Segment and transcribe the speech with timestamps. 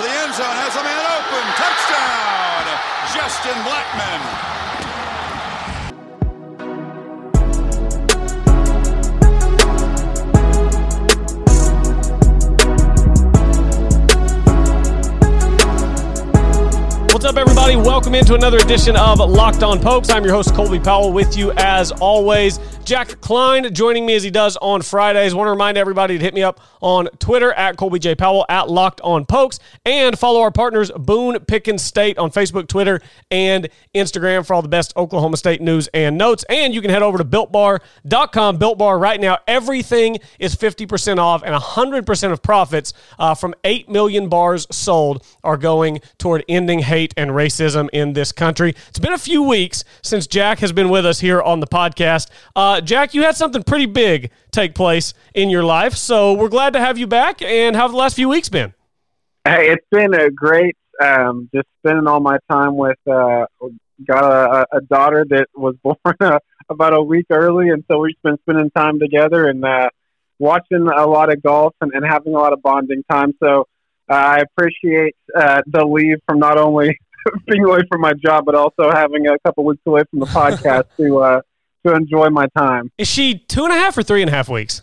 [0.00, 1.44] the end zone, has a man open.
[1.60, 2.64] Touchdown,
[3.12, 4.20] Justin Blackmon.
[17.12, 17.76] What's up, everybody?
[17.76, 20.08] Welcome into another edition of Locked On Pokes.
[20.08, 22.58] I'm your host, Colby Powell, with you as always.
[22.84, 25.34] Jack Klein joining me as he does on Fridays.
[25.34, 28.14] Want to remind everybody to hit me up on Twitter at Colby J.
[28.14, 33.00] Powell at Locked On Pokes and follow our partners Boone Pickens State on Facebook, Twitter,
[33.30, 36.44] and Instagram for all the best Oklahoma State news and notes.
[36.48, 38.56] And you can head over to BuiltBar.com.
[38.56, 43.88] Built Bar right now, everything is 50% off and 100% of profits uh, from 8
[43.88, 48.74] million bars sold are going toward ending hate and racism in this country.
[48.88, 52.28] It's been a few weeks since Jack has been with us here on the podcast.
[52.56, 56.74] Uh, Jack, you had something pretty big take place in your life, so we're glad
[56.74, 57.42] to have you back.
[57.42, 58.74] And how have the last few weeks been?
[59.44, 60.76] Hey, it's been a great.
[61.02, 62.98] Um, just spending all my time with.
[63.10, 63.46] Uh,
[64.06, 68.14] got a, a daughter that was born uh, about a week early, and so we've
[68.22, 69.88] been spending time together and uh,
[70.38, 73.34] watching a lot of golf and, and having a lot of bonding time.
[73.42, 73.66] So
[74.10, 76.98] uh, I appreciate uh, the leave from not only
[77.46, 80.84] being away from my job, but also having a couple weeks away from the podcast
[80.96, 81.40] to uh,
[81.86, 82.90] to enjoy my time.
[82.98, 84.82] Is she two and a half or three and a half weeks?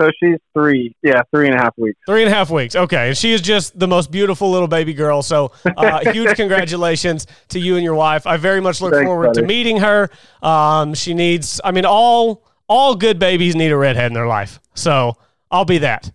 [0.00, 1.98] So she's three, yeah, three and a half weeks.
[2.06, 2.76] Three and a half weeks.
[2.76, 5.22] Okay, and she is just the most beautiful little baby girl.
[5.22, 8.24] So, uh, huge congratulations to you and your wife.
[8.24, 9.40] I very much look Thanks, forward buddy.
[9.40, 10.08] to meeting her.
[10.40, 11.60] Um, she needs.
[11.64, 14.60] I mean, all all good babies need a redhead in their life.
[14.74, 15.16] So
[15.50, 16.12] I'll be that.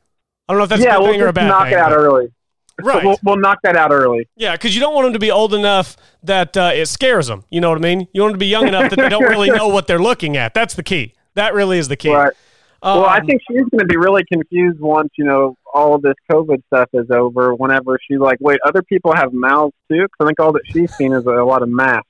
[0.48, 1.74] I don't know if that's yeah, a good we'll thing or a bad knock thing.
[1.74, 2.32] it out early.
[2.82, 3.04] Right.
[3.04, 4.28] We'll, we'll knock that out early.
[4.36, 7.44] Yeah, because you don't want them to be old enough that uh, it scares them.
[7.50, 8.08] You know what I mean?
[8.14, 10.38] You want them to be young enough that they don't really know what they're looking
[10.38, 10.54] at.
[10.54, 11.14] That's the key.
[11.36, 12.12] That really is the key.
[12.14, 12.34] Right.
[12.82, 16.02] well, I Um, think she's going to be really confused once you know all of
[16.02, 17.54] this COVID stuff is over.
[17.56, 20.94] Whenever she's like, "Wait, other people have mouths too?" Because I think all that she's
[20.96, 22.08] seen is a lot of masks.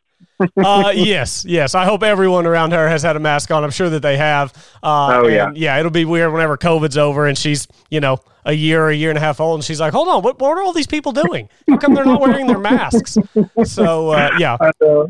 [0.58, 1.76] Uh, yes, yes.
[1.76, 3.64] I hope everyone around her has had a mask on.
[3.64, 4.54] I'm sure that they have.
[4.82, 5.48] Uh, Oh, yeah.
[5.48, 5.80] and, yeah.
[5.80, 9.10] It'll be weird whenever COVID's over and she's you know a year or a year
[9.10, 11.12] and a half old and she's like, hold on, what, what are all these people
[11.14, 11.48] doing?
[11.70, 13.18] How come they're not wearing their masks?
[13.64, 14.58] So uh, yeah,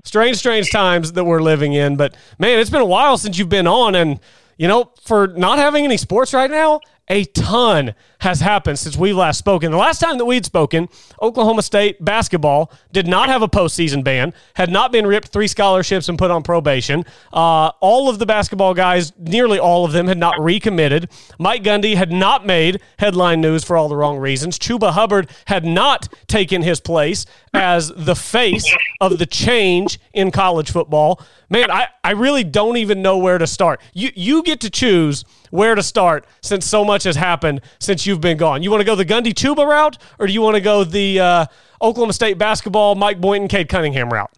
[0.03, 1.95] strange, strange times that we're living in.
[1.95, 4.19] But man, it's been a while since you've been on, and
[4.57, 9.11] you know, for not having any sports right now, a ton has happened since we
[9.11, 9.71] last spoken.
[9.71, 10.87] The last time that we'd spoken,
[11.21, 16.07] Oklahoma State basketball did not have a postseason ban, had not been ripped three scholarships
[16.07, 17.03] and put on probation.
[17.33, 21.09] Uh, all of the basketball guys, nearly all of them, had not recommitted.
[21.37, 24.57] Mike Gundy had not made headline news for all the wrong reasons.
[24.57, 30.71] Chuba Hubbard had not taken his place as the face of the change in college
[30.71, 31.21] football.
[31.49, 33.79] Man, I, I really don't even know where to start.
[33.93, 38.21] You you get to choose where to start since so much has happened since you've
[38.21, 38.61] been gone.
[38.61, 41.19] You want to go the Gundy Chuba route, or do you want to go the
[41.19, 41.45] uh,
[41.81, 44.31] Oklahoma State basketball Mike Boynton Cade Cunningham route?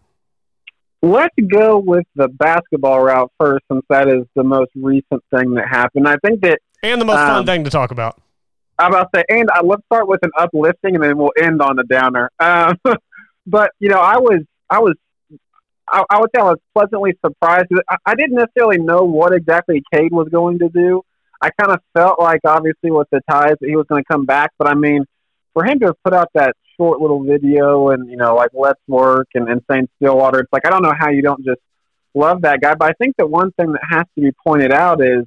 [1.02, 5.68] let's go with the basketball route first, since that is the most recent thing that
[5.70, 6.08] happened.
[6.08, 8.20] I think that And the most fun Um, thing to talk about.
[8.80, 11.62] I'm about to say, and uh, let's start with an uplifting, and then we'll end
[11.62, 12.32] on a downer.
[12.40, 12.78] Um,
[13.46, 14.40] but you know, I was,
[14.70, 14.96] I was,
[15.88, 17.68] I, I would say I was pleasantly surprised.
[17.88, 21.04] I, I didn't necessarily know what exactly Cade was going to do.
[21.42, 24.26] I kind of felt like, obviously, with the ties, that he was going to come
[24.26, 24.52] back.
[24.58, 25.06] But I mean,
[25.54, 28.82] for him to have put out that short little video and you know, like let's
[28.88, 31.62] work and, and saying Stillwater, it's like I don't know how you don't just
[32.14, 32.76] love that guy.
[32.76, 35.26] But I think that one thing that has to be pointed out is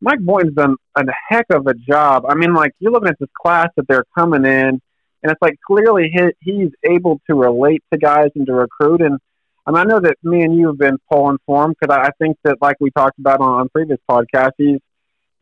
[0.00, 2.24] Mike Boynton's done a heck of a job.
[2.28, 4.80] I mean, like you're looking at this class that they're coming in,
[5.22, 9.00] and it's like clearly he, he's able to relate to guys and to recruit.
[9.00, 9.18] And
[9.64, 12.08] I mean, I know that me and you have been pulling for him because I,
[12.08, 14.80] I think that, like we talked about on, on previous podcasts, he's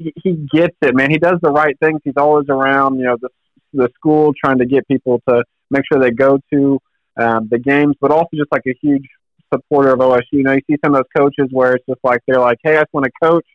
[0.01, 1.11] he, he gets it, man.
[1.11, 2.01] He does the right things.
[2.05, 3.29] He's always around, you know, the
[3.73, 6.81] the school trying to get people to make sure they go to
[7.17, 9.07] um, the games, but also just like a huge
[9.55, 10.23] supporter of OSU.
[10.33, 12.77] You know, you see some of those coaches where it's just like they're like, "Hey,
[12.77, 13.47] I just want to coach."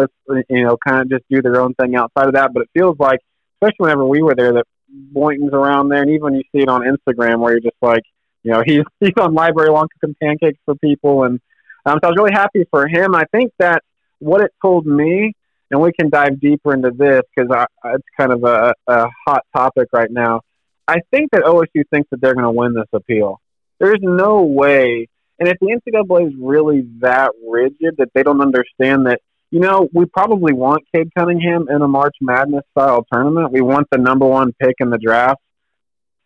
[0.00, 0.12] let's
[0.48, 2.52] you know kind of just do their own thing outside of that.
[2.52, 3.20] But it feels like,
[3.56, 6.68] especially whenever we were there, that Boynton's around there, and even when you see it
[6.68, 8.02] on Instagram where you're just like,
[8.42, 11.40] you know, he's he's on library lawn cooking pancakes for people, and
[11.86, 13.14] um, so I was really happy for him.
[13.14, 13.82] I think that
[14.18, 15.32] what it told me,
[15.70, 19.88] and we can dive deeper into this because it's kind of a, a hot topic
[19.92, 20.40] right now.
[20.88, 23.40] I think that OSU thinks that they're going to win this appeal.
[23.78, 25.08] There's no way.
[25.38, 29.20] And if the NCAA is really that rigid that they don't understand that,
[29.50, 33.52] you know, we probably want Cade Cunningham in a March Madness style tournament.
[33.52, 35.40] We want the number one pick in the draft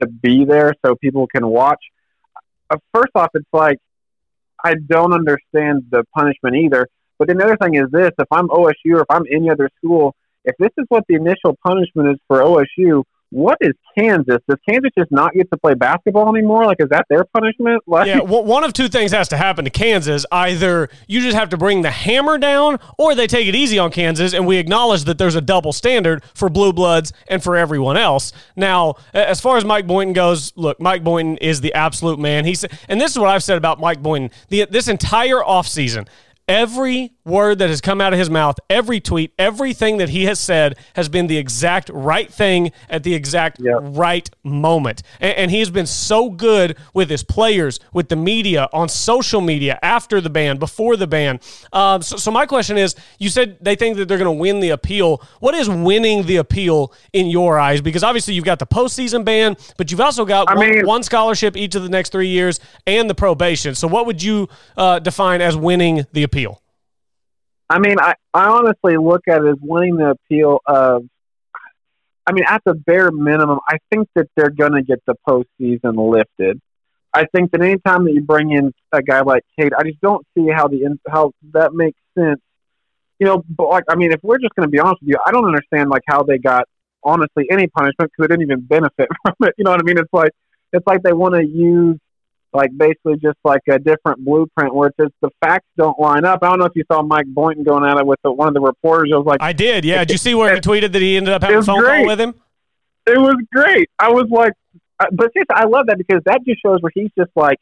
[0.00, 1.80] to be there so people can watch.
[2.68, 3.78] Uh, first off, it's like
[4.62, 6.88] I don't understand the punishment either.
[7.18, 9.70] But then the other thing is this: if I'm OSU or if I'm any other
[9.78, 10.14] school,
[10.44, 14.38] if this is what the initial punishment is for OSU, what is Kansas?
[14.48, 16.66] Does Kansas just not get to play basketball anymore?
[16.66, 17.82] Like, is that their punishment?
[17.84, 20.24] Like, yeah, well, one of two things has to happen to Kansas.
[20.30, 23.90] Either you just have to bring the hammer down, or they take it easy on
[23.90, 27.96] Kansas, and we acknowledge that there's a double standard for blue bloods and for everyone
[27.96, 28.32] else.
[28.54, 32.44] Now, as far as Mike Boynton goes, look, Mike Boynton is the absolute man.
[32.44, 36.06] He's, and this is what I've said about Mike Boynton the, this entire offseason.
[36.46, 40.38] Every word that has come out of his mouth, every tweet, everything that he has
[40.38, 43.78] said has been the exact right thing at the exact yep.
[43.80, 45.02] right moment.
[45.20, 49.40] And, and, he has been so good with his players, with the media, on social
[49.40, 51.40] media, after the ban, before the ban.
[51.72, 54.60] Um, so, so, my question is you said they think that they're going to win
[54.60, 55.22] the appeal.
[55.40, 57.80] What is winning the appeal in your eyes?
[57.80, 61.56] Because obviously you've got the postseason ban, but you've also got one, mean, one, scholarship
[61.56, 63.74] each of the next three years and the probation.
[63.74, 66.33] So, what would you uh, define as winning the appeal?
[67.68, 71.04] I mean, I, I honestly look at it as winning the appeal of.
[72.26, 76.10] I mean, at the bare minimum, I think that they're going to get the postseason
[76.10, 76.58] lifted.
[77.12, 80.26] I think that anytime that you bring in a guy like Cade, I just don't
[80.36, 82.40] see how the how that makes sense.
[83.18, 85.18] You know, but like I mean, if we're just going to be honest with you,
[85.24, 86.64] I don't understand like how they got
[87.04, 89.54] honestly any punishment because they didn't even benefit from it.
[89.56, 89.98] You know what I mean?
[89.98, 90.32] It's like
[90.72, 91.98] it's like they want to use
[92.54, 96.40] like basically just like a different blueprint where it's just the facts don't line up.
[96.42, 98.54] I don't know if you saw Mike Boynton going at it with the, one of
[98.54, 99.10] the reporters.
[99.12, 99.84] I was like, I did.
[99.84, 100.04] Yeah.
[100.04, 101.98] Did you see where he tweeted that he ended up having a phone great.
[101.98, 102.34] call with him?
[103.06, 103.90] It was great.
[103.98, 104.52] I was like,
[105.00, 107.58] uh, but just, I love that because that just shows where he's just like,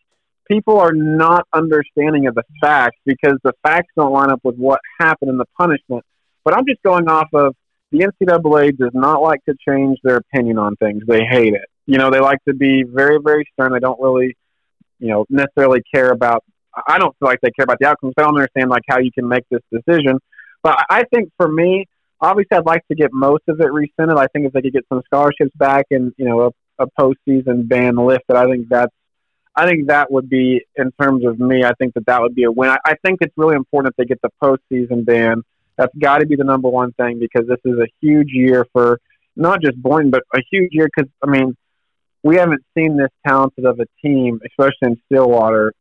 [0.47, 4.81] people are not understanding of the facts because the facts don't line up with what
[5.00, 6.05] happened in the punishment.
[6.44, 7.55] But I'm just going off of
[7.91, 11.03] the NCAA does not like to change their opinion on things.
[11.06, 11.69] They hate it.
[11.87, 13.73] You know, they like to be very, very stern.
[13.73, 14.37] They don't really
[15.02, 16.44] you know, necessarily care about.
[16.87, 18.14] I don't feel like they care about the outcomes.
[18.16, 20.19] I don't understand like how you can make this decision.
[20.62, 21.87] But I think for me,
[22.20, 24.16] obviously, I'd like to get most of it rescinded.
[24.16, 27.69] I think if they could get some scholarships back and you know a, a postseason
[27.69, 28.93] ban lifted, I think that's.
[29.54, 32.44] I think that would be, in terms of me, I think that that would be
[32.44, 32.70] a win.
[32.70, 35.43] I, I think it's really important that they get the postseason ban.
[35.76, 38.98] That's got to be the number one thing because this is a huge year for
[39.37, 41.55] not just Boynton, but a huge year because I mean
[42.22, 45.72] we haven't seen this talented of a team, especially in Stillwater,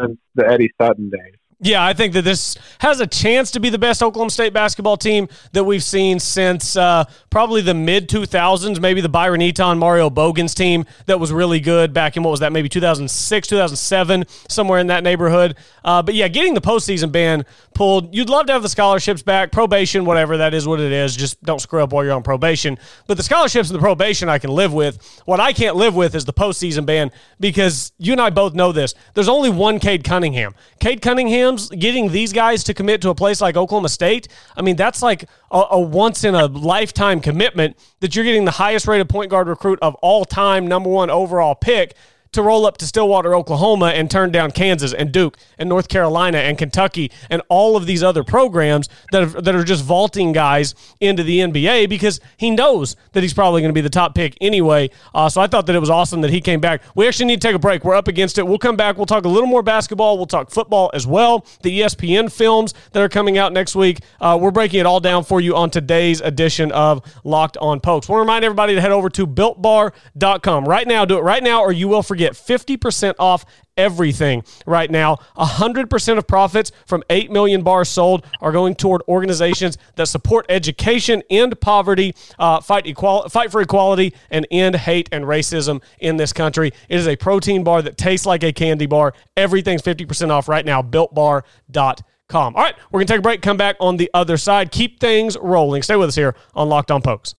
[0.00, 1.34] since the Eddie Sutton days.
[1.60, 4.96] Yeah, I think that this has a chance to be the best Oklahoma State basketball
[4.96, 10.08] team that we've seen since uh, probably the mid 2000s, maybe the Byron Eaton, Mario
[10.08, 14.78] Boggan's team that was really good back in what was that, maybe 2006, 2007, somewhere
[14.78, 15.56] in that neighborhood.
[15.84, 17.44] Uh, but yeah, getting the postseason ban
[17.74, 21.16] pulled, you'd love to have the scholarships back, probation, whatever, that is what it is.
[21.16, 22.78] Just don't screw up while you're on probation.
[23.08, 25.02] But the scholarships and the probation I can live with.
[25.24, 27.10] What I can't live with is the postseason ban
[27.40, 28.94] because you and I both know this.
[29.14, 30.54] There's only one Cade Cunningham.
[30.78, 34.76] Cade Cunningham getting these guys to commit to a place like Oklahoma State, I mean,
[34.76, 39.08] that's like a, a once in a lifetime commitment that you're getting the highest rated
[39.08, 41.94] point guard recruit of all time, number one overall pick
[42.32, 46.38] to roll up to Stillwater, Oklahoma, and turn down Kansas and Duke and North Carolina
[46.38, 50.74] and Kentucky and all of these other programs that are, that are just vaulting guys
[51.00, 54.36] into the NBA because he knows that he's probably going to be the top pick
[54.40, 54.90] anyway.
[55.14, 56.82] Uh, so I thought that it was awesome that he came back.
[56.94, 57.84] We actually need to take a break.
[57.84, 58.46] We're up against it.
[58.46, 58.96] We'll come back.
[58.96, 60.16] We'll talk a little more basketball.
[60.16, 61.46] We'll talk football as well.
[61.62, 64.00] The ESPN films that are coming out next week.
[64.20, 68.08] Uh, we're breaking it all down for you on today's edition of Locked On Pokes.
[68.08, 71.04] Want to remind everybody to head over to builtbar.com right now.
[71.04, 73.44] Do it right now, or you will forget get 50% off
[73.76, 75.16] everything right now.
[75.36, 81.22] 100% of profits from 8 million bars sold are going toward organizations that support education,
[81.30, 86.32] end poverty, uh, fight, equal- fight for equality, and end hate and racism in this
[86.32, 86.72] country.
[86.88, 89.14] It is a protein bar that tastes like a candy bar.
[89.36, 90.82] Everything's 50% off right now.
[90.82, 92.56] BuiltBar.com.
[92.56, 95.00] All right, we're going to take a break, come back on the other side, keep
[95.00, 95.82] things rolling.
[95.82, 97.34] Stay with us here on Locked On Pokes.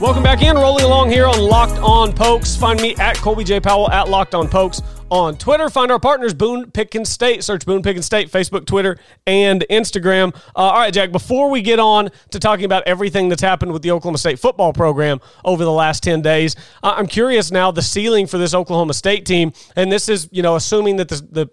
[0.00, 0.56] Welcome back in.
[0.56, 2.56] Rolling along here on Locked On Pokes.
[2.56, 3.60] Find me at Colby J.
[3.60, 4.80] Powell at Locked On Pokes
[5.10, 5.68] on Twitter.
[5.68, 7.44] Find our partners, Boone Pickens State.
[7.44, 10.34] Search Boone Pickens State, Facebook, Twitter, and Instagram.
[10.56, 13.82] Uh, all right, Jack, before we get on to talking about everything that's happened with
[13.82, 18.26] the Oklahoma State football program over the last 10 days, I'm curious now the ceiling
[18.26, 21.50] for this Oklahoma State team, and this is, you know, assuming that the, the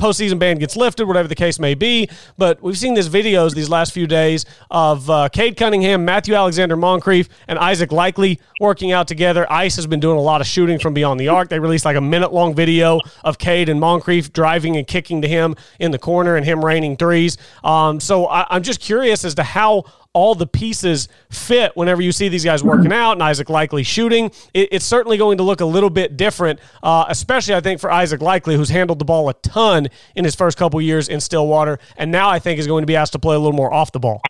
[0.00, 2.08] postseason ban gets lifted, whatever the case may be.
[2.38, 6.76] But we've seen these videos these last few days of uh, Cade Cunningham, Matthew Alexander
[6.76, 9.50] Moncrieffe, and Isaac Likekele working out together.
[9.52, 11.48] Ice has been doing a lot of shooting from beyond the arc.
[11.48, 15.28] They released like a minute long video of Cade and Moncrieffe driving and kicking to
[15.28, 17.36] him in the corner and him raining threes.
[17.62, 22.10] Um, so I, I'm just curious as to how all the pieces fit whenever you
[22.10, 25.60] see these guys working out and Isaac Likekele shooting, it, it's certainly going to look
[25.60, 29.28] a little bit different, uh, especially I think for Isaac Likekele, who's handled the ball
[29.28, 32.82] a ton in his first couple years in Stillwater, and now I think is going
[32.82, 34.20] to be asked to play a little more off the ball.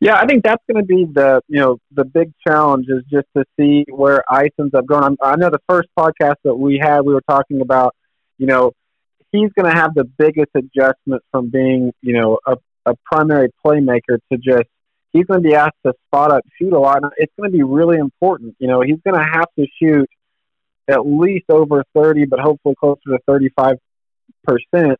[0.00, 3.26] Yeah, I think that's going to be the you know the big challenge is just
[3.36, 5.04] to see where ice ends up going.
[5.04, 7.94] I'm, I know the first podcast that we had, we were talking about
[8.36, 8.72] you know
[9.32, 12.56] he's going to have the biggest adjustment from being you know a,
[12.86, 14.68] a primary playmaker to just
[15.12, 17.02] he's going to be asked to spot up, shoot a lot.
[17.02, 18.54] And it's going to be really important.
[18.58, 20.08] You know, he's going to have to shoot
[20.88, 23.76] at least over 30, but hopefully closer to 35
[24.44, 24.98] percent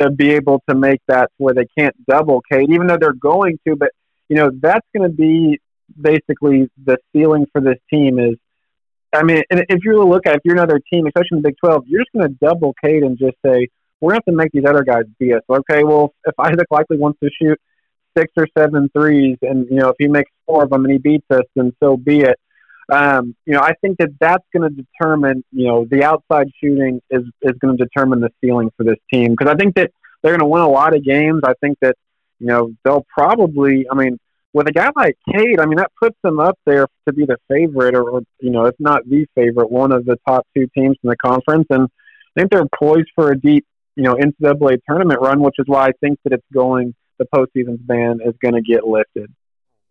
[0.00, 3.58] to be able to make that where they can't double Cade, even though they're going
[3.66, 3.76] to.
[3.76, 3.90] But
[4.28, 5.60] you know, that's going to be
[6.00, 8.36] basically the ceiling for this team is,
[9.12, 11.84] I mean, if you look at, if you're another team, especially in the Big 12,
[11.86, 13.68] you're just going to double Cade and just say,
[14.02, 15.42] we're going to have to make these other guys beat us.
[15.48, 17.58] Okay, well, if Isaac Likekele wants to shoot
[18.18, 20.98] six or seven threes, and, you know, if he makes four of them and he
[20.98, 22.38] beats us, then so be it.
[22.92, 27.00] Um, you know, I think that that's going to determine, you know, the outside shooting
[27.10, 29.30] is, is going to determine the ceiling for this team.
[29.30, 29.92] Because I think that
[30.22, 31.40] they're going to win a lot of games.
[31.44, 31.96] I think that
[32.42, 34.18] you know, they'll probably, I mean,
[34.52, 37.38] with a guy like Cade, I mean, that puts them up there to be the
[37.48, 41.08] favorite, or, you know, if not the favorite, one of the top two teams in
[41.08, 41.66] the conference.
[41.70, 43.64] And I think they're poised for a deep,
[43.96, 47.80] you know, NCAA tournament run, which is why I think that it's going, the postseason's
[47.80, 49.32] ban is going to get lifted.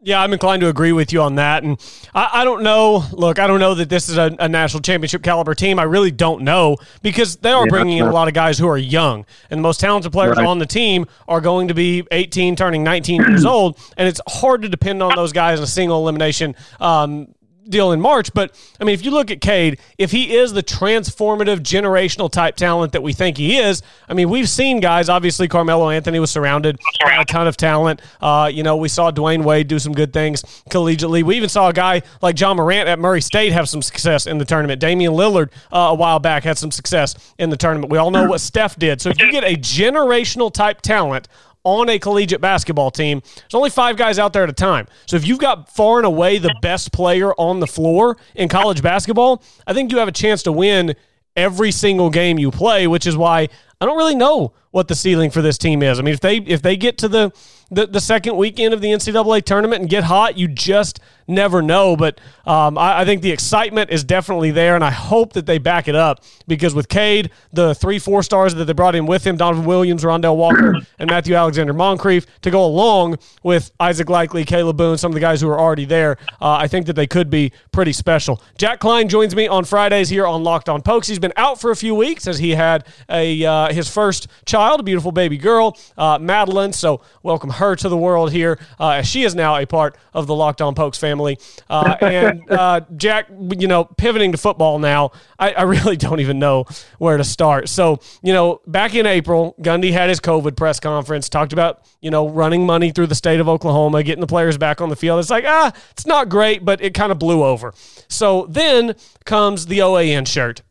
[0.04, 1.64] Yeah, I'm inclined to agree with you on that.
[1.64, 1.80] And
[2.16, 3.06] I, I don't know.
[3.12, 5.78] Look, I don't know that this is a, a, national championship caliber team.
[5.78, 8.68] I really don't know because they are yeah, bringing in a lot of guys who
[8.68, 9.28] are young.
[9.52, 10.46] And the most talented players right.
[10.48, 13.78] on the team are going to be 18, turning 19 years old.
[13.96, 17.36] And it's hard to depend on those guys in a single elimination um,
[17.72, 18.34] deal in March.
[18.34, 22.56] But I mean, if you look at Cade, if he is the transformative generational type
[22.56, 25.10] talent that we think he is, I mean, we've seen guys.
[25.10, 28.02] Obviously, Carmelo Anthony was surrounded by a ton of talent.
[28.22, 31.24] Uh, you know, we saw Dwyane Wade do some good things collegiately.
[31.24, 34.38] We even saw a guy like Ja Morant at Murray State have some success in
[34.38, 34.80] the tournament.
[34.80, 37.92] Damian Lillard uh, a while back had some success in the tournament.
[37.92, 39.02] We all know what Steph did.
[39.02, 41.28] So if you get a generational type talent
[41.64, 44.88] on a collegiate basketball team, there's only five guys out there at a time.
[45.06, 48.82] So if you've got far and away the best player on the floor in college
[48.82, 50.96] basketball, I think you have a chance to win
[51.36, 53.48] every single game you play, which is why
[53.80, 56.00] I don't really know what the ceiling for this team is.
[56.00, 57.32] I mean, if they if they get to the
[57.72, 61.96] the, the second weekend of the NCAA tournament and get hot, you just never know.
[61.96, 65.58] But um, I, I, think the excitement is definitely there, and I hope that they
[65.58, 69.26] back it up because with Cade, the three four stars that they brought in with
[69.26, 74.46] him, Donovan Williams, Rondel Walker, and Matthew Alexander Moncrieffe, to go along with Isaac Likekele,
[74.46, 77.08] Caleb Boone, some of the guys who are already there, uh, I think that they
[77.08, 78.42] could be pretty special.
[78.58, 81.08] Jack Klein joins me on Fridays here on Locked On Pokes.
[81.08, 84.82] He's been out for a few weeks as he had a uh, his first child,
[84.82, 86.74] a beautiful baby girl, uh, Madeline.
[86.74, 90.36] So welcome her to the world here, uh, she is now a part of the
[90.36, 91.40] Locked On Pokes family.
[91.70, 93.28] Uh, and uh, Jack,
[93.58, 96.66] you know, pivoting to football now, I, I, really don't even know
[96.98, 97.70] where to start.
[97.70, 102.12] So, you know, back in April, Gundy had his COVID press conference, talked about, you
[102.12, 105.20] know, running money through the state of Oklahoma, getting the players back on the field.
[105.20, 107.74] It's like, ah, it's not great, but it kind of blew over.
[108.10, 110.64] So then comes the OAN shirt.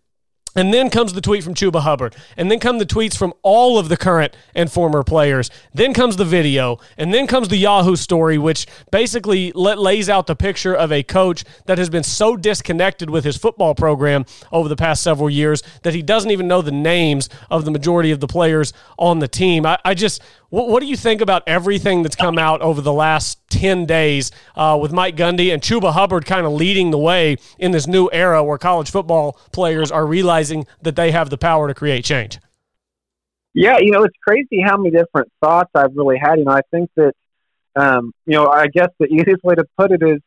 [0.56, 2.16] And then comes the tweet from Chuba Hubbard.
[2.36, 5.48] And then come the tweets from all of the current and former players.
[5.72, 6.78] Then comes the video.
[6.98, 11.44] And then comes the Yahoo story, which basically lays out the picture of a coach
[11.66, 15.94] that has been so disconnected with his football program over the past several years that
[15.94, 19.64] he doesn't even know the names of the majority of the players on the team.
[19.64, 22.92] I, I just, what, what, do you think about everything that's come out over the
[22.92, 27.36] last 10 days uh, with Mike Gundy and Chuba Hubbard kind of leading the way
[27.58, 31.68] in this new era where college football players are realizing that they have the power
[31.68, 32.38] to create change?
[33.52, 36.38] Yeah, you know, it's crazy how many different thoughts I've really had.
[36.38, 37.12] You know, I think that,
[37.76, 40.20] um, you know, I guess the easiest way to put it is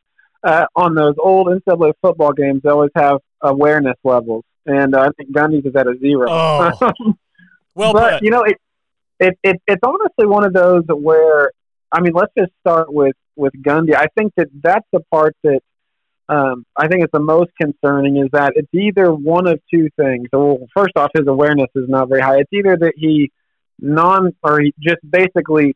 [0.43, 4.43] uh, on those old NCAA football games, they always have awareness levels.
[4.65, 6.27] And uh, I think Gundy's is at a zero.
[6.29, 6.71] Oh.
[7.75, 8.23] well, but, put.
[8.23, 8.57] you know, it,
[9.19, 11.51] it, it, it's honestly one of those where
[11.93, 13.95] I mean, let's just start with with Gundy.
[13.95, 15.61] I think that that's the part that
[16.27, 20.27] um, I think is the most concerning is that it's either one of two things.
[20.33, 22.39] Well, first off, his awareness is not very high.
[22.39, 23.31] It's either that he
[23.79, 25.75] non or he just basically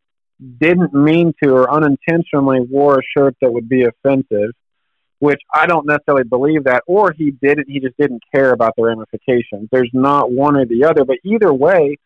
[0.60, 4.52] didn't mean to or unintentionally wore a shirt that would be offensive,
[5.20, 7.70] which I don't necessarily believe that, or he didn't.
[7.70, 9.70] He just didn't care about the ramifications.
[9.72, 11.98] There's not one or the other, but either way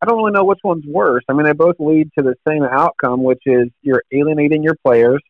[0.00, 1.24] I don't really know which one's worse.
[1.28, 5.20] I mean, they both lead to the same outcome, which is you're alienating your players.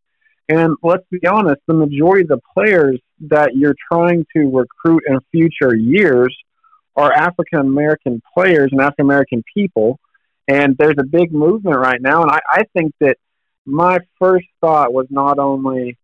[0.48, 2.98] And let's be honest, the majority of the players
[3.28, 6.34] that you're trying to recruit in future years
[6.96, 9.98] are African American players and African American people.
[10.48, 12.22] And there's a big movement right now.
[12.22, 13.16] And I, I think that
[13.66, 15.98] my first thought was not only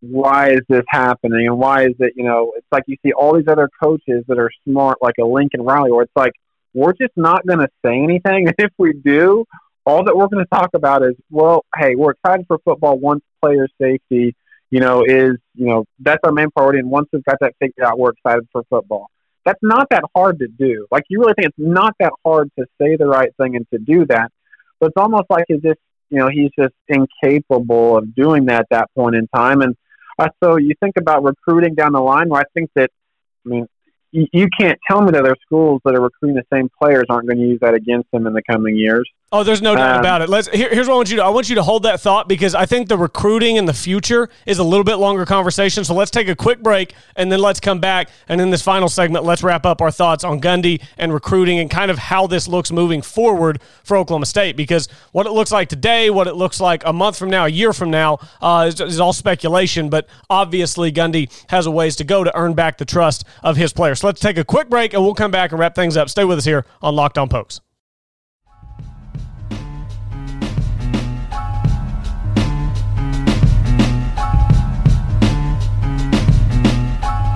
[0.00, 3.34] why is this happening and why is it, you know, it's like you see all
[3.34, 6.32] these other coaches that are smart, like a Lincoln Riley, where it's like,
[6.76, 8.46] we're just not going to say anything.
[8.48, 9.46] And if we do,
[9.86, 13.22] all that we're going to talk about is, well, hey, we're excited for football once
[13.40, 14.36] player safety,
[14.70, 16.80] you know, is, you know, that's our main priority.
[16.80, 19.08] And once we've got that figured out, we're excited for football.
[19.44, 20.86] That's not that hard to do.
[20.90, 23.78] Like, you really think it's not that hard to say the right thing and to
[23.78, 24.30] do that.
[24.78, 25.78] But it's almost like as if,
[26.10, 29.62] you know, he's just incapable of doing that at that point in time.
[29.62, 29.76] And
[30.18, 32.90] uh, so you think about recruiting down the line, where I think that,
[33.46, 33.66] I mean,
[34.32, 37.26] you, can't tell me that there are schools that are recruiting the same players aren't
[37.26, 39.08] going to use that against them in the coming years.
[39.32, 40.28] Oh, there's no doubt um, about it.
[40.28, 42.28] Let's here, here's what I want you to I want you to hold that thought
[42.28, 45.82] because I think the recruiting in the future is a little bit longer conversation.
[45.82, 48.88] So let's take a quick break and then let's come back and in this final
[48.88, 52.46] segment let's wrap up our thoughts on Gundy and recruiting and kind of how this
[52.46, 56.60] looks moving forward for Oklahoma State because what it looks like today, what it looks
[56.60, 59.90] like a month from now, a year from now uh, is, is all speculation.
[59.90, 63.72] But obviously Gundy has a ways to go to earn back the trust of his
[63.72, 63.98] players.
[64.00, 66.08] So let's take a quick break and we'll come back and wrap things up.
[66.08, 67.60] Stay with us here on Locked On Pokes.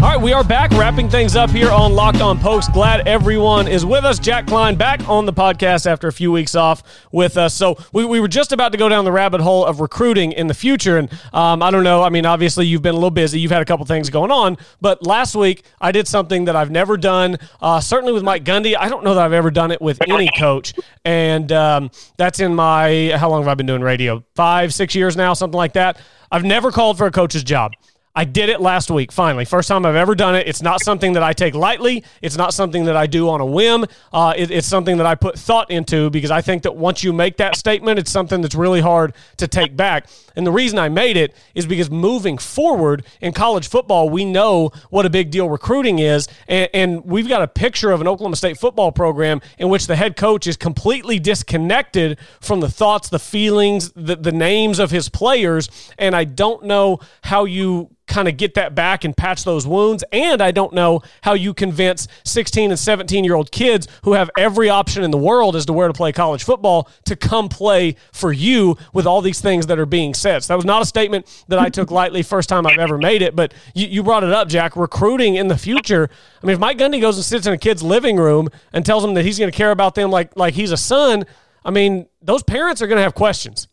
[0.03, 2.69] All right, we are back wrapping things up here on Locked On Pokes.
[2.69, 4.19] Glad everyone is with us.
[4.19, 7.53] Jack Klein back on the podcast after a few weeks off with us.
[7.53, 10.47] So we, we were just about to go down the rabbit hole of recruiting in
[10.47, 10.97] the future.
[10.97, 12.03] And um, I don't know.
[12.03, 13.41] I mean, obviously, you've been a little busy.
[13.41, 14.57] You've had a couple things going on.
[14.81, 18.75] But last week, I did something that I've never done, uh, certainly with Mike Gundy.
[18.75, 20.73] I don't know that I've ever done it with any coach.
[21.05, 24.25] And um, that's in my, how long have I been doing radio?
[24.35, 26.01] Five, six years now, something like that.
[26.33, 27.73] I've never called for a coach's job.
[28.13, 29.45] I did it last week, finally.
[29.45, 30.49] First time I've ever done it.
[30.49, 32.03] It's not something that I take lightly.
[32.21, 33.87] It's not something that I do on a whim.
[34.13, 37.13] Uh, it, it's something that I put thought into because I think that once you
[37.13, 40.09] make that statement, it's something that's really hard to take back.
[40.35, 44.73] And the reason I made it is because moving forward in college football, we know
[44.91, 46.27] what a big deal recruiting is.
[46.49, 49.95] And, and we've got a picture of an Oklahoma State football program in which the
[49.95, 55.09] head coach is completely disconnected from the thoughts, the feelings, the, the names of his
[55.09, 55.69] players.
[55.97, 60.05] And I don't know how you kind of get that back and patch those wounds.
[60.13, 64.31] And I don't know how you convince 16 and 17 year old kids who have
[64.37, 67.97] every option in the world as to where to play college football to come play
[68.13, 70.43] for you with all these things that are being said.
[70.43, 73.23] So that was not a statement that I took lightly first time I've ever made
[73.23, 74.77] it, but you, you brought it up, Jack.
[74.77, 76.11] Recruiting in the future.
[76.43, 79.03] I mean, if Mike Gundy goes and sits in a kid's living room and tells
[79.03, 81.25] them that he's going to care about them like like he's a son,
[81.65, 83.69] I mean, those parents are going to have questions.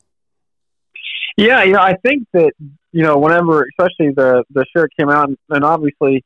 [1.37, 2.51] Yeah, you know, I think that
[2.97, 6.25] you know, whenever, especially the the shirt came out, and, and obviously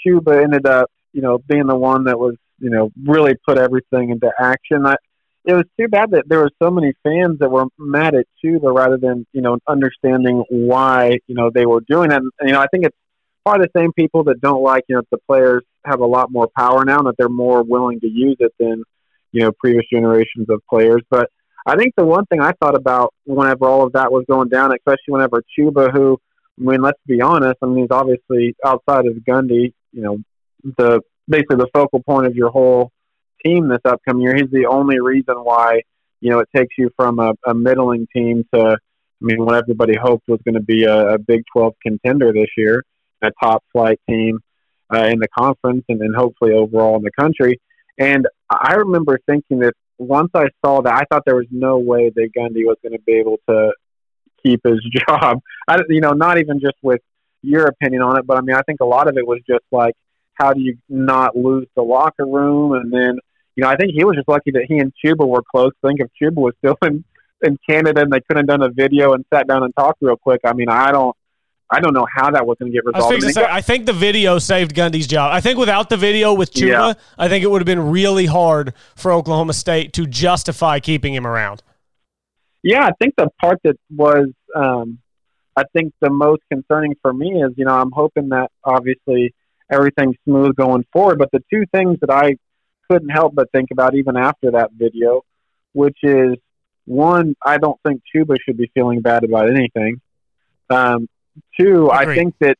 [0.00, 4.10] Chuba ended up, you know, being the one that was, you know, really put everything
[4.10, 4.86] into action.
[4.86, 4.94] I,
[5.44, 8.72] it was too bad that there were so many fans that were mad at Chuba
[8.72, 12.22] rather than, you know, understanding why, you know, they were doing it.
[12.38, 12.96] And, you know, I think it's
[13.44, 16.48] probably the same people that don't like, you know, the players have a lot more
[16.56, 18.84] power now and that they're more willing to use it than,
[19.32, 21.02] you know, previous generations of players.
[21.10, 21.30] But
[21.66, 24.72] I think the one thing I thought about whenever all of that was going down,
[24.72, 26.16] especially whenever Chuba, who,
[26.60, 30.18] I mean, let's be honest, I mean, he's obviously outside of Gundy, you know,
[30.78, 32.92] the basically the focal point of your whole
[33.44, 34.36] team this upcoming year.
[34.36, 35.82] He's the only reason why,
[36.20, 38.76] you know, it takes you from a, a middling team to, I
[39.20, 42.84] mean, what everybody hoped was going to be a, a Big 12 contender this year,
[43.22, 44.38] a top flight team
[44.94, 47.60] uh, in the conference and, and hopefully overall in the country.
[47.98, 52.10] And I remember thinking that once I saw that, I thought there was no way
[52.14, 53.72] that Gundy was going to be able to
[54.42, 55.40] keep his job.
[55.68, 57.00] I, you know, not even just with
[57.42, 59.64] your opinion on it, but I mean, I think a lot of it was just
[59.70, 59.94] like,
[60.34, 62.72] how do you not lose the locker room?
[62.72, 63.18] And then,
[63.54, 65.72] you know, I think he was just lucky that he and Chuba were close.
[65.82, 67.04] Think if Chuba was still in
[67.42, 70.16] in Canada and they couldn't have done a video and sat down and talked real
[70.16, 71.16] quick, I mean, I don't.
[71.70, 73.24] I don't know how that was going to get resolved.
[73.24, 75.32] I, say, I, think the video saved Gundy's job.
[75.32, 76.94] I think without the video with Chuba, yeah.
[77.18, 81.26] I think it would have been really hard for Oklahoma State to justify keeping him
[81.26, 81.62] around.
[82.62, 84.98] Yeah, I think the part that was, um,
[85.56, 89.34] I think the most concerning for me is, you know, I'm hoping that obviously
[89.70, 91.18] everything's smooth going forward.
[91.18, 92.36] But the two things that I
[92.88, 95.22] couldn't help but think about even after that video,
[95.72, 96.36] which is
[96.84, 100.00] one, I don't think Chuba should be feeling bad about anything.
[100.70, 101.08] Um,
[101.58, 102.56] Two, I think that,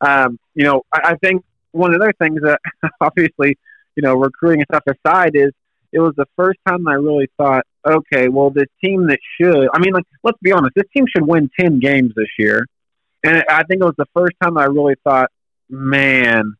[0.00, 2.60] um, you know, I, I think one of the other things that
[3.00, 3.58] obviously,
[3.96, 5.52] you know, recruiting and stuff aside is
[5.92, 9.78] it was the first time I really thought, okay, well, this team that should, I
[9.78, 12.66] mean, like, let's be honest, this team should win 10 games this year.
[13.22, 15.30] And I think it was the first time I really thought,
[15.70, 16.56] man,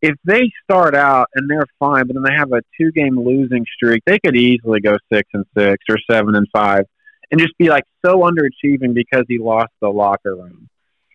[0.00, 3.64] if they start out and they're fine, but then they have a two game losing
[3.74, 6.86] streak, they could easily go six and six or seven and five
[7.30, 10.68] and just be like so underachieving because he lost the locker room.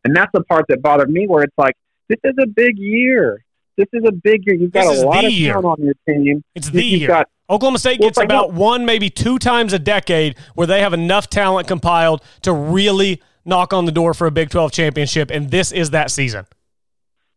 [0.06, 1.76] And that's the part that bothered me where it's like,
[2.08, 3.44] this is a big year.
[3.78, 4.56] This is a big year.
[4.56, 5.54] You've got This a lot of year.
[5.54, 6.44] talent on your team.
[6.56, 7.08] It's the You've year.
[7.08, 10.82] got Oklahoma State Well, gets like, about one, maybe two times a decade where they
[10.82, 15.32] have enough talent compiled to really knock on the door for a Big 12 championship,
[15.32, 16.46] and this is that season.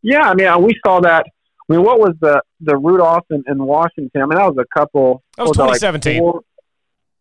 [0.03, 1.27] Yeah, I mean, uh, we saw that.
[1.71, 4.21] I mean, what was the the Rudolph in, and Washington?
[4.21, 5.23] I mean, that was a couple.
[5.37, 6.19] That was like 2017.
[6.21, 6.43] four-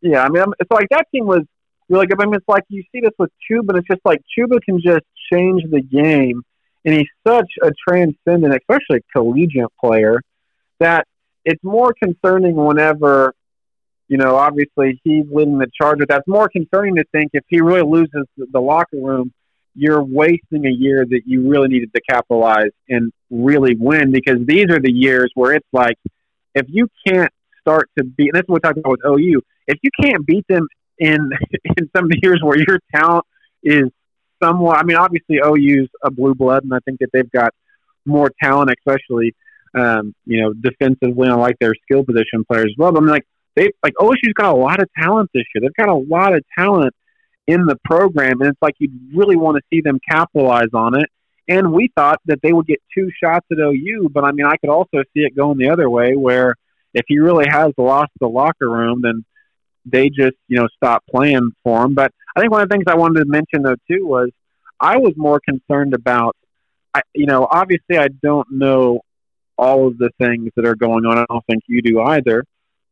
[0.01, 1.41] yeah, I mean, it's like that team was
[1.89, 2.19] really good.
[2.21, 4.81] I mean, it's like you see this with Chuba, and it's just like Chuba can
[4.81, 6.43] just change the game,
[6.85, 10.19] and he's such a transcendent, especially collegiate player,
[10.79, 11.07] that
[11.45, 13.33] it's more concerning whenever,
[14.07, 15.99] you know, obviously he's leading the charge.
[15.99, 19.31] But that's more concerning to think if he really loses the, locker room
[19.73, 24.65] you're wasting a year that you really needed to capitalize and really win because these
[24.69, 25.95] are the years where it's like
[26.55, 29.41] if you can't start to beat and this is what we're talking about with OU,
[29.67, 30.67] if you can't beat them
[30.97, 31.29] in
[31.77, 33.25] in some of the years where your talent
[33.63, 33.89] is
[34.41, 37.53] somewhat I mean obviously OU's a blue blood and I think that they've got
[38.05, 39.35] more talent especially
[39.73, 42.91] um, you know, defensively I like their skill position players as well.
[42.91, 45.61] But I mean like they like OSU's got a lot of talent this year.
[45.61, 46.93] They've got a lot of talent
[47.47, 51.09] in the program, and it's like you'd really want to see them capitalize on it.
[51.47, 54.55] And we thought that they would get two shots at OU, but I mean, I
[54.57, 56.55] could also see it going the other way, where
[56.93, 59.25] if he really has lost the locker room, then
[59.85, 61.93] they just you know stop playing for him.
[61.93, 64.29] But I think one of the things I wanted to mention though too was
[64.79, 66.35] I was more concerned about,
[66.93, 69.01] I, you know, obviously I don't know
[69.57, 71.19] all of the things that are going on.
[71.19, 72.43] I don't think you do either,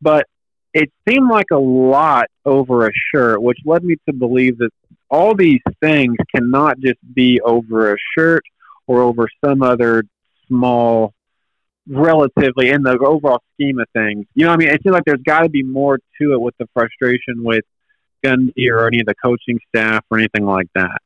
[0.01, 0.27] but
[0.73, 4.69] it seemed like a lot over a shirt, which led me to believe that
[5.09, 8.43] all these things cannot just be over a shirt
[8.85, 10.03] or over some other
[10.47, 11.13] small,
[11.89, 14.25] relatively in the overall scheme of things.
[14.35, 16.55] You know, I mean, it seems like there's got to be more to it with
[16.59, 17.65] the frustration with
[18.23, 21.01] Gundy or any of the coaching staff or anything like that.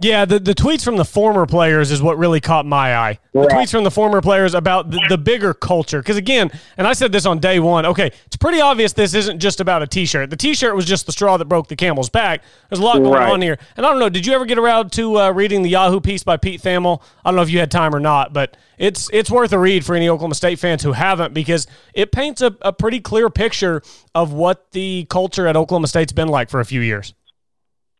[0.00, 3.18] Yeah, the, the tweets from the former players is what really caught my eye.
[3.32, 3.48] The Right.
[3.50, 5.98] tweets from the former players about the, the bigger culture.
[5.98, 9.40] Because again, and I said this on day one, okay, it's pretty obvious this isn't
[9.40, 10.30] just about a t shirt.
[10.30, 12.42] The t shirt was just the straw that broke the camel's back.
[12.70, 13.32] There's a lot going Right.
[13.32, 13.58] on here.
[13.76, 16.22] And I don't know, did you ever get around to uh, reading the Yahoo piece
[16.22, 17.02] by Pete Thamel?
[17.24, 19.84] I don't know if you had time or not, but it's it's worth a read
[19.84, 23.82] for any Oklahoma State fans who haven't because it paints a, a pretty clear picture
[24.14, 27.14] of what the culture at Oklahoma State's been like for a few years.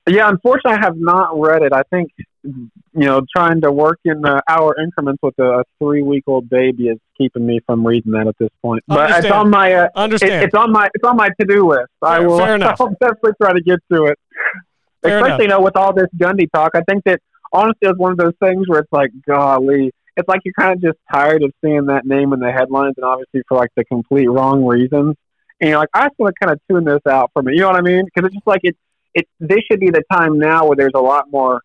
[0.08, 1.72] Yeah, unfortunately, I have not read it.
[1.72, 2.10] I think
[2.44, 6.98] you know, trying to work in uh, hour increments with a, a three-week-old baby is
[7.16, 8.82] keeping me from reading that at this point.
[8.86, 10.44] But it's on my uh, it, Understand.
[10.44, 11.90] it's on my it's on my to-do list.
[12.02, 12.38] I will.
[12.38, 12.52] fair.
[12.62, 14.18] I'll definitely try to get to it.
[15.02, 17.20] Fair Especially, you know, with all this Gundy talk, I think that
[17.52, 20.82] honestly, it's one of those things where it's like, golly, it's like you're kind of
[20.82, 24.28] just tired of seeing that name in the headlines, and obviously for like the complete
[24.28, 25.14] wrong reasons.
[25.60, 27.52] And you're like, I just want to kind of tune this out for me.
[27.54, 28.04] You know what I mean?
[28.04, 28.76] Because it's just like it.
[29.18, 31.62] It this should be the time now where there's a lot more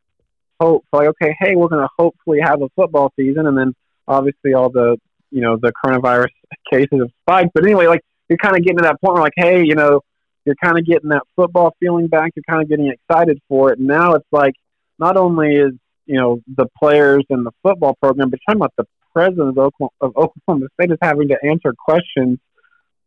[0.60, 0.86] hope.
[0.92, 3.74] Like, okay, hey, we're going to hopefully have a football season, and then
[4.08, 4.98] obviously all the
[5.32, 6.30] you know the coronavirus
[6.72, 7.52] cases have spiked.
[7.54, 10.02] But anyway, like you're kind of getting to that point where like, hey, you know,
[10.46, 12.32] you're kind of getting that football feeling back.
[12.36, 13.80] You're kind of getting excited for it.
[13.80, 14.56] And now it's like
[15.00, 15.74] not only is
[16.06, 19.92] you know the players and the football program, but talking about the president of Oklahoma,
[20.02, 22.39] of Oklahoma State is having to answer questions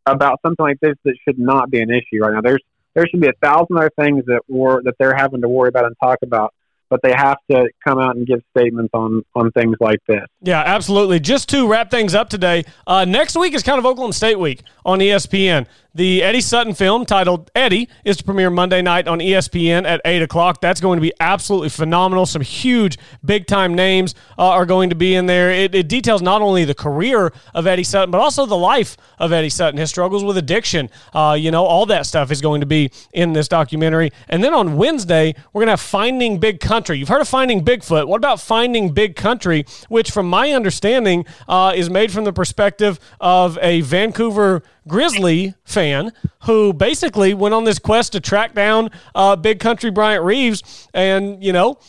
[0.05, 2.41] about something like this that should not be an issue right now.
[2.41, 2.63] There's
[2.97, 5.85] there should be a thousand other things that were that they're having to worry about
[5.85, 6.51] and talk about,
[6.89, 10.25] but they have to come out and give statements on on things like this.
[10.41, 11.19] Yeah, absolutely.
[11.19, 14.63] Just to wrap things up today, uh, next week is kind of Oklahoma State week
[14.83, 15.67] on ESPN.
[15.97, 20.21] The Eddie Sutton film titled Eddie is to premiere Monday night on ESPN at 8
[20.21, 20.61] o'clock.
[20.61, 22.27] That's going to be absolutely phenomenal.
[22.27, 25.49] Some huge, big time names uh, are going to be in there.
[25.49, 29.33] It, it details not only the career of Eddie Sutton, but also the life of
[29.33, 30.91] Eddie Sutton, his struggles with addiction.
[31.15, 34.11] Uh, you know, all that stuff is going to be in this documentary.
[34.29, 36.99] And then on Wednesday, we're going to have Finding Big Country.
[36.99, 38.07] You've heard of Finding Bigfoot.
[38.07, 42.99] What about Finding Big Country, which, from my understanding, uh, is made from the perspective
[43.19, 46.11] of a Vancouver Grizzly fan
[46.43, 51.43] who basically went on this quest to track down uh, Big Country Bryant Reeves and,
[51.43, 51.79] you know,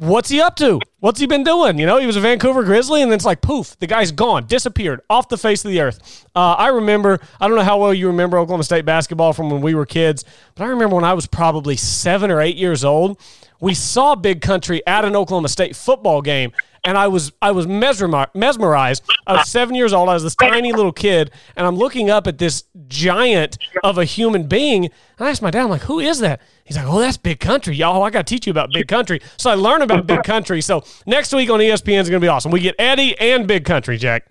[0.00, 0.80] what's he up to?
[1.00, 1.78] What's he been doing?
[1.78, 4.46] You know, he was a Vancouver Grizzly, and then it's like poof, the guy's gone,
[4.46, 6.26] disappeared off the face of the earth.
[6.34, 9.60] Uh, I remember, I don't know how well you remember Oklahoma State basketball from when
[9.60, 10.24] we were kids,
[10.54, 13.20] but I remember when I was probably seven or eight years old,
[13.60, 16.52] we saw Big Country at an Oklahoma State football game.
[16.84, 19.02] And I was I was mesmerized.
[19.26, 20.08] I was seven years old.
[20.08, 24.04] I was this tiny little kid, and I'm looking up at this giant of a
[24.04, 24.86] human being.
[24.86, 27.40] And I asked my dad, I'm like, "Who is that?" He's like, "Oh, that's Big
[27.40, 28.02] Country, y'all.
[28.02, 30.60] I got to teach you about Big Country." So I learn about Big Country.
[30.60, 32.50] So next week on ESPN is going to be awesome.
[32.50, 34.26] We get Eddie and Big Country, Jack.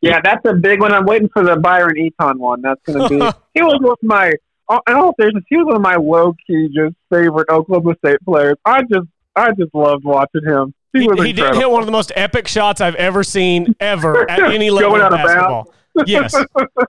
[0.00, 0.92] Yeah, that's a big one.
[0.92, 2.60] I'm waiting for the Byron Eaton one.
[2.60, 3.38] That's going to be.
[3.54, 4.32] he was with my
[4.68, 8.18] uh, in all fairness, he was one of my low key just favorite Oklahoma State
[8.24, 8.56] players.
[8.64, 10.74] I just I just loved watching him.
[10.94, 14.30] He, He, he did hit one of the most epic shots I've ever seen ever
[14.30, 15.70] at any level of bounds.
[16.06, 16.34] Yes,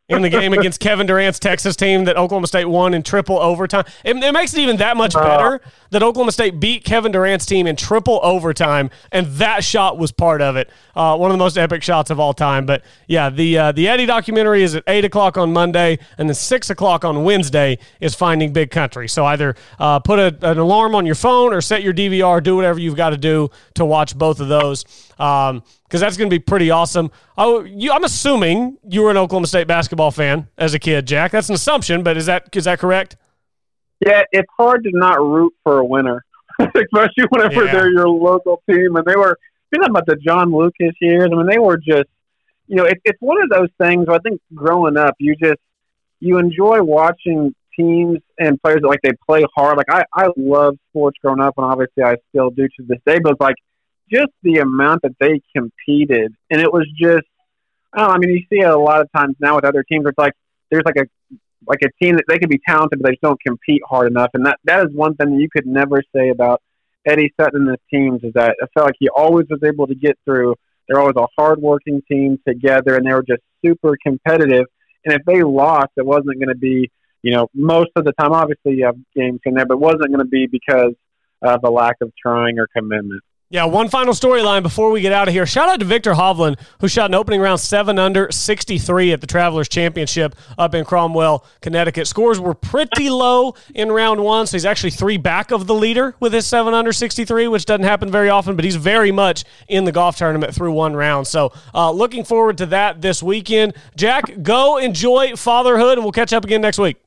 [0.09, 3.85] in the game against Kevin Durant's Texas team that Oklahoma State won in triple overtime.
[4.03, 7.67] It, it makes it even that much better that Oklahoma State beat Kevin Durant's team
[7.67, 10.69] in triple overtime, and that shot was part of it.
[10.95, 12.65] Uh, one of the most epic shots of all time.
[12.65, 16.35] But yeah, the uh, the Eddie documentary is at eight o'clock on Monday, and then
[16.35, 19.07] six o'clock on Wednesday is Finding Big Country.
[19.07, 22.41] So either uh, put a, an alarm on your phone or set your DVR.
[22.41, 24.85] Do whatever you've got to do to watch both of those.
[25.19, 27.11] Um, because that's going to be pretty awesome.
[27.37, 31.31] Oh, you, I'm assuming you were an Oklahoma State basketball fan as a kid, Jack.
[31.31, 33.17] That's an assumption, but is that is that correct?
[34.05, 36.23] Yeah, it's hard to not root for a winner,
[36.59, 37.71] especially whenever Yeah.
[37.71, 38.95] they're your local team.
[38.95, 39.37] And they were,
[39.71, 41.29] you know, about the John Lucas years.
[41.31, 42.09] I mean, they were just,
[42.67, 44.07] you know, it, it's one of those things.
[44.07, 45.59] Where I think growing up, you just
[46.19, 49.77] you enjoy watching teams and players that like they play hard.
[49.77, 53.19] Like I, I love sports growing up, and obviously I still do to this day.
[53.19, 53.55] But like
[54.11, 57.27] just the amount that they competed, and it was just.
[57.93, 60.05] I know, I mean, you see it a lot of times now with other teams.
[60.05, 60.33] It's like
[60.69, 61.05] there's like a
[61.67, 64.31] like a team that they could be talented, but they just don't compete hard enough.
[64.33, 66.61] And that that is one thing that you could never say about
[67.05, 69.95] Eddie Sutton and his teams is that I felt like he always was able to
[69.95, 70.55] get through.
[70.87, 74.65] They're always a hardworking team together, and they were just super competitive.
[75.05, 76.91] And if they lost, it wasn't going to be,
[77.21, 78.33] you know, most of the time.
[78.33, 80.93] Obviously, you have games in there, but it wasn't going to be because
[81.41, 83.21] of a lack of trying or commitment.
[83.55, 85.45] Yeah, one final storyline before we get out of here.
[85.45, 89.27] Shout out to Viktor Hovland, who shot an opening round 7 under 63 at the
[89.27, 92.05] Travelers Championship up in Cromwell, Connecticut.
[92.05, 96.17] Scores were pretty low in round one, so he's actually three back of the leader
[96.19, 99.85] with his 7 under 63, which doesn't happen very often, but he's very much in
[99.85, 101.25] the golf tournament through one round.
[101.25, 103.73] So uh, looking forward to that this weekend.
[103.95, 106.97] Jack, go enjoy fatherhood, and we'll catch up again next week.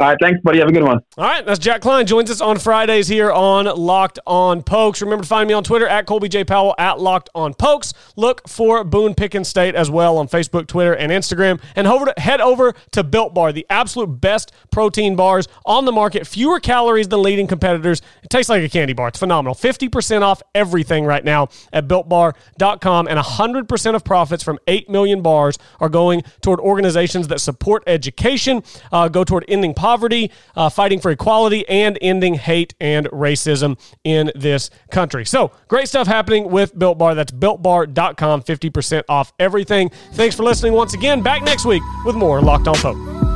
[0.00, 0.60] All right, thanks, buddy.
[0.60, 1.00] Have a good one.
[1.18, 2.06] All right, that's Jack Klein.
[2.06, 5.02] Joins us on Fridays here on Locked On Pokes.
[5.02, 6.42] Remember to find me on Twitter at Colby J.
[6.42, 7.92] Powell at Locked On Pokes.
[8.16, 11.60] Look for Boone Pickens State as well on Facebook, Twitter, and Instagram.
[11.76, 15.92] And over to, head over to Built Bar, the absolute best protein bars on the
[15.92, 16.26] market.
[16.26, 18.00] Fewer calories than leading competitors.
[18.22, 19.08] It tastes like a candy bar.
[19.08, 19.54] It's phenomenal.
[19.54, 23.06] 50% off everything right now at BuiltBar.com.
[23.06, 28.62] And 100% of profits from 8 million bars are going toward organizations that support education,
[28.92, 29.89] uh, go toward ending poverty,
[30.56, 35.24] uh, fighting for equality, and ending hate and racism in this country.
[35.24, 37.14] So, great stuff happening with Built Bar.
[37.14, 39.90] That's BuiltBar.com, 50% off everything.
[40.12, 41.22] Thanks for listening once again.
[41.22, 43.29] Back next week with more Locked On Poke.